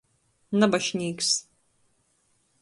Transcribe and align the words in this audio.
Nabašnīks. 0.63 1.29